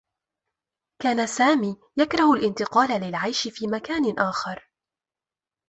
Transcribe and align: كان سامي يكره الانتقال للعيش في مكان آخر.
كان 1.01 1.27
سامي 1.27 1.77
يكره 1.97 2.33
الانتقال 2.33 3.01
للعيش 3.01 3.47
في 3.47 3.67
مكان 3.67 4.19
آخر. 4.19 4.69